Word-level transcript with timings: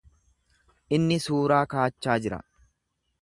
Inni 0.97 1.19
suuraa 1.27 1.61
kaachaa 1.73 2.17
jira. 2.27 2.43